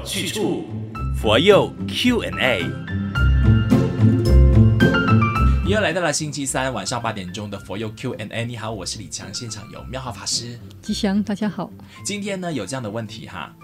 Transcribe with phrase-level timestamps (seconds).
[0.00, 0.64] 有去处，
[1.14, 2.62] 佛佑 Q&A。
[5.68, 8.46] 又来到了星期三晚上八点钟的佛佑 Q&A。
[8.46, 10.58] 你好，我是李强，现场有妙豪法师。
[10.80, 11.70] 吉祥，大家好。
[12.02, 13.54] 今天呢有这样的问题哈，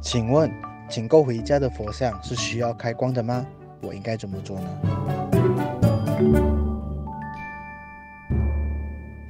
[0.00, 0.48] 请问
[0.88, 3.44] 请购回家的佛像是需要开光的吗？
[3.80, 4.68] 我应该怎么做呢？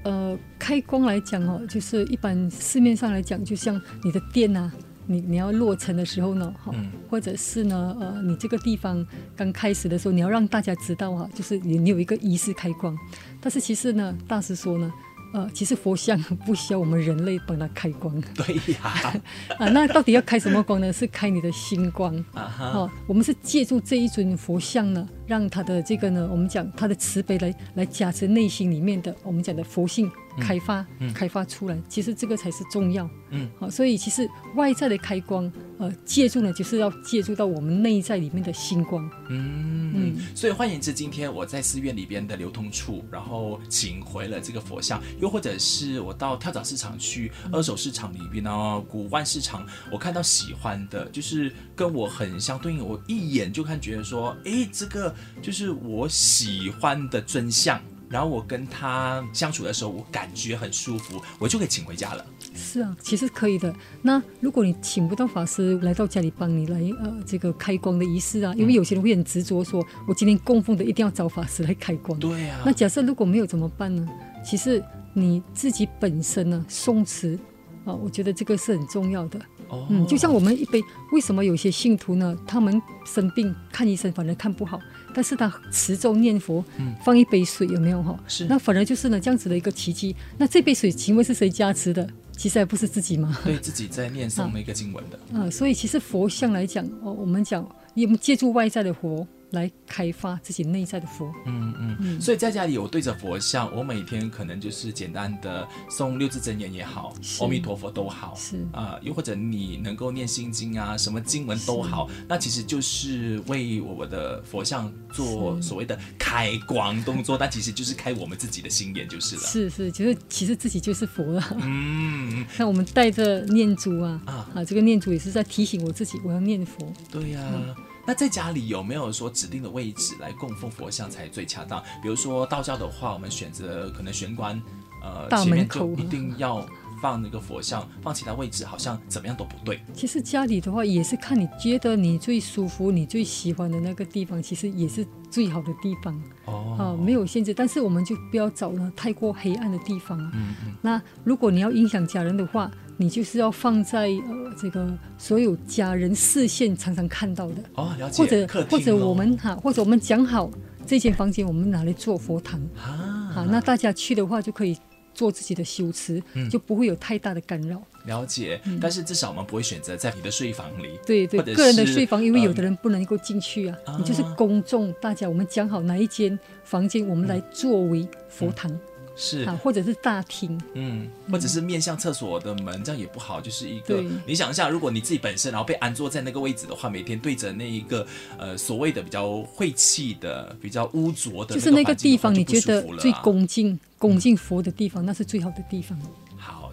[0.04, 4.70] 呃，开光来讲哦，就是一般市面上来讲，就像你的店啊。
[5.06, 9.04] 你你要落成的时候呢，哈、嗯，或者是呢，呃，你这个地方
[9.36, 12.96] 刚开始的时候，你要让大家知道哈，就是你你有一个仪式开光。
[13.40, 14.92] 但是其实呢，大师说呢，
[15.34, 18.14] 呃，其实佛像不需要我们人类帮他开光。
[18.34, 19.20] 对呀，
[19.58, 20.92] 啊，那到底要开什么光呢？
[20.92, 22.90] 是开你的心光啊哈、哦。
[23.06, 30.10] 我们是借助这一尊佛像呢，让他的这个呢，我们讲他的慈悲来来加持内心里面的我们讲的佛性。
[30.38, 33.08] 开发、嗯、开发出来，其实这个才是重要。
[33.30, 39.08] 嗯，好，所以其实外在的开光，呃，借助呢，就是要借助到我们内在里面的星光。
[39.28, 57.80] 嗯嗯，所以换言之，今天我在寺院里边的流通处，然后请回了这个佛像，又或者是我到跳蚤市场去二手市场里边呢，古玩市场，我看到喜欢的，就是跟我很相对应，我一眼就看觉得说，哎，这个就是我喜欢的尊像。
[58.12, 62.24] 然后我跟他相处的时候，我感觉很舒服，我就可以请回家了。
[62.54, 63.74] 是啊，其实可以的。
[64.02, 72.18] 那如果你请不到法师来到家里帮你来呃这个开光的仪式啊，因为有些人会很执着说，我今天供奉的一定要找法师来开光。
[72.18, 72.60] 对啊。
[72.66, 74.06] 那假设如果没有怎么办呢？
[74.44, 77.38] 其实你自己本身呢松弛
[77.86, 79.40] 啊，我觉得这个是很重要的。
[79.72, 79.86] 哦。
[79.90, 80.80] 嗯，就像我们一杯，
[81.12, 84.78] 为什么有些信徒呢，他们生病看医生反而看不好？
[85.14, 86.64] 但是他持咒念佛，
[87.04, 88.18] 放一杯水有没有哈？
[88.28, 90.14] 是，那反而就是呢这样子的一个奇迹。
[90.38, 92.08] 那这杯水请问是谁加持的？
[92.34, 93.36] 其实还不是自己吗？
[93.44, 95.38] 对，自己在念诵那个经文的。
[95.38, 97.62] 啊，所以其实佛像来讲，哦，我们讲，
[97.94, 99.26] 我们借助外在的佛。
[99.52, 108.62] 来开发自己内在的佛，嗯嗯嗯，所以在家里我对着佛像，我每天可能就是简单的诵六字真言也好，阿弥陀佛都好，是。
[108.72, 119.42] 啊、呃，又或者你能够念心经啊，什么经文都好，那其实就是为我的佛像做所谓的开光动作，但其实就是开我们自己的心眼就是了。
[119.42, 121.56] 是是，就是其实自己就是佛了。
[121.60, 126.90] 嗯， 那我们带着念珠啊啊，啊，这个念珠也是在提醒我自己，我要念佛。
[127.10, 127.52] 对呀、啊。
[127.54, 127.74] 嗯
[128.04, 131.82] 那在家里有没有说指定的位置来供奉佛像才最恰当？
[132.02, 134.60] 比如说道教的话，我们选择可能玄关，
[135.02, 136.66] 呃，大门口一定要
[137.00, 139.80] 放那个佛像，放其他位置好像怎么样都不对。
[139.92, 146.20] 其实家里的话也是看你觉得你最舒服、你最喜欢的那个地方，其实也是最好的地方。
[146.46, 150.30] 哦，啊，没有限制，但是我们就不要找呢太过黑暗的地方啊。
[150.34, 150.74] 嗯嗯。
[150.82, 154.86] 那如果你要影响家人的话，你就是要放在呃这个
[155.18, 157.56] 所有家人视线常常看到的。
[157.74, 158.22] 哦，了解。
[158.22, 160.50] 或者或者我们哈，或者我们讲好
[160.86, 162.60] 这间房间我们拿来做佛堂。
[162.76, 164.76] 啊，好，那大家去的话就可以
[165.14, 167.80] 做自己的修持，嗯，就不会有太大的干扰。
[168.06, 178.76] 了解，嗯，但是至少我们不会选择在你的睡房里，对对，个人的睡房，因为有的人不能够进去啊，嗯，你就是公众，大家我们讲好哪一间房间我们来作为佛堂。
[179.14, 183.40] 是，或者是大厅，嗯，或者是面向厕所的门，嗯，这样也不好。
[183.40, 188.06] 就是一个，你想一下，如果你自己本身然后被安坐在那个位置的话，每天对着那一个
[188.38, 195.98] 呃所谓的比较晦气的、比较污浊的，就是那个地方，你觉得最恭敬、恭敬佛的地方，嗯，那是最好的地方。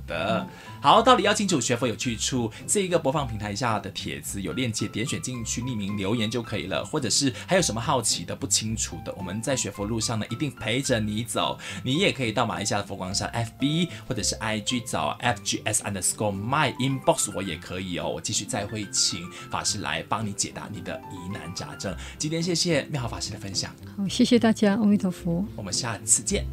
[0.10, 0.40] 好的。
[0.40, 0.48] 嗯
[0.82, 2.50] 好，道理要清楚，学佛有去处。
[2.66, 6.86] 这一个播放平台下的帖子有链接，点选进去匿名留言就可以了。
[6.86, 11.60] 或者是还有什么好奇的、不清楚的，我们在学佛路上呢，一定陪着你走。
[11.84, 18.08] 你也可以到马来西亚的佛光山 FB 或者是 IG 找 FGS underscore my inbox，我也可以哦。
[18.08, 21.94] 我继续再会请法师来帮你解答你的疑难杂症。
[22.18, 23.70] 今天谢谢妙好法师的分享。
[23.98, 25.44] 好，谢谢大家，阿弥陀佛。
[25.58, 26.46] 我们下次见。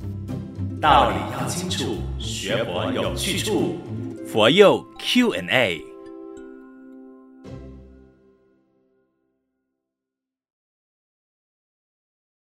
[0.81, 3.79] 道理要清楚，学佛有去处。
[4.27, 5.86] 佛佑 Q&A。